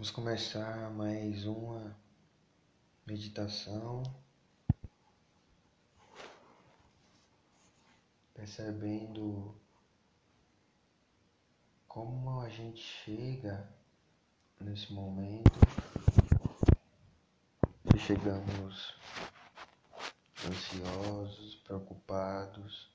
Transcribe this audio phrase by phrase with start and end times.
[0.00, 1.94] Vamos começar mais uma
[3.06, 4.02] meditação,
[8.32, 9.54] percebendo
[11.86, 13.70] como a gente chega
[14.58, 15.60] nesse momento,
[17.92, 18.96] se chegamos
[20.46, 22.90] ansiosos, preocupados,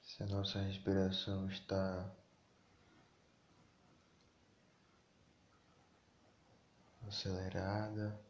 [0.00, 2.10] se a nossa respiração está
[7.08, 8.20] acelerada.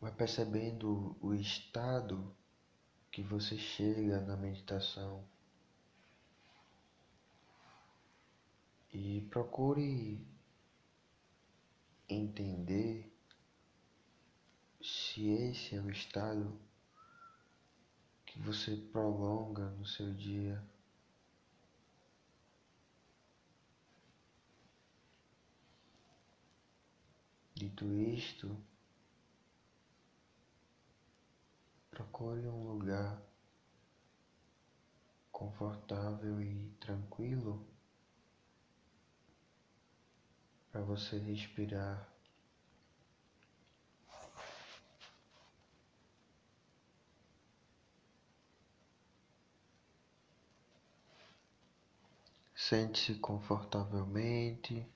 [0.00, 2.36] Vai percebendo o estado
[3.10, 5.24] que você chega na meditação
[8.92, 10.24] e procure
[12.08, 13.12] entender
[14.80, 16.58] se esse é o estado
[18.24, 20.64] que você prolonga no seu dia.
[27.58, 28.56] Dito isto,
[31.90, 33.20] procure um lugar
[35.32, 37.66] confortável e tranquilo
[40.70, 42.08] para você respirar.
[52.54, 54.86] Sente-se confortavelmente.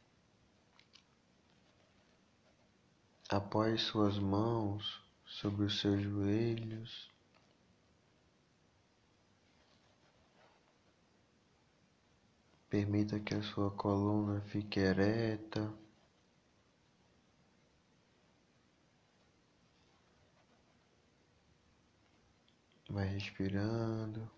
[3.32, 7.10] Apoie suas mãos sobre os seus joelhos.
[12.68, 15.72] Permita que a sua coluna fique ereta.
[22.90, 24.30] Vai respirando.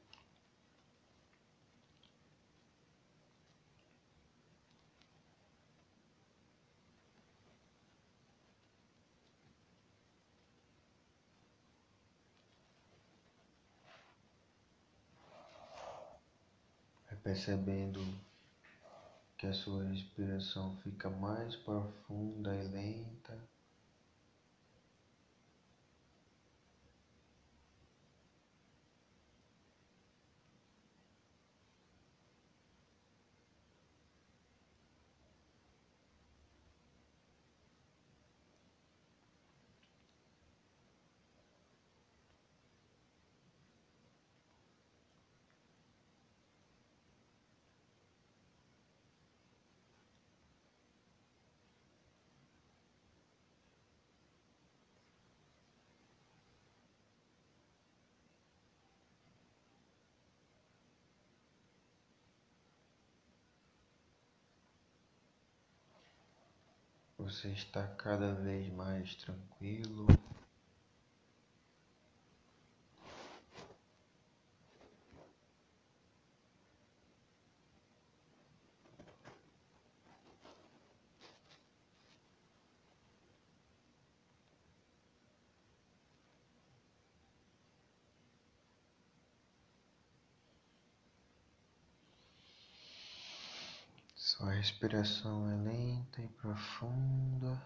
[17.25, 18.01] Percebendo
[19.39, 23.54] que a sua respiração fica mais profunda e lenta.
[67.25, 70.07] Você está cada vez mais tranquilo.
[94.37, 97.63] Sua respiração é lenta e profunda.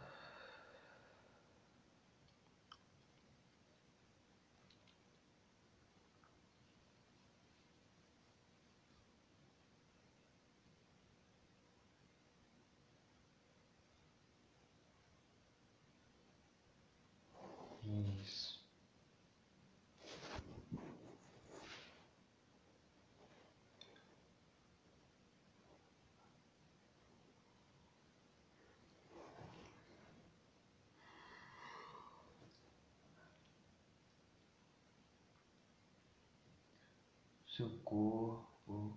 [37.58, 38.96] Seu corpo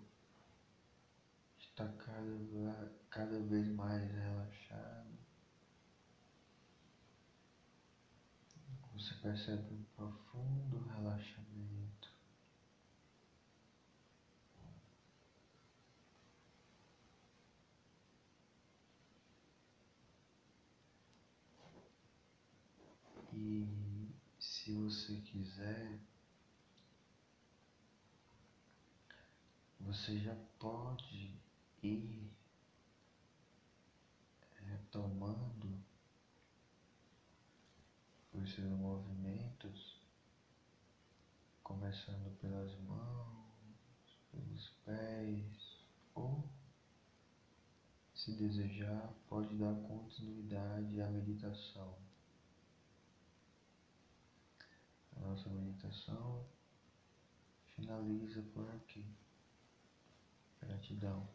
[1.57, 5.17] está cada, cada vez mais relaxado.
[8.93, 12.13] Você percebe um profundo relaxamento.
[23.33, 23.67] E
[24.37, 25.99] se você quiser,
[29.91, 31.37] você já pode
[31.83, 32.31] ir
[34.65, 35.83] retomando
[38.31, 39.99] os seus movimentos
[41.61, 45.83] começando pelas mãos, pelos pés,
[46.15, 46.49] ou,
[48.15, 51.97] se desejar, pode dar continuidade à meditação.
[55.17, 56.45] A nossa meditação
[57.75, 59.05] finaliza por aqui.
[60.61, 61.27] Gratidão.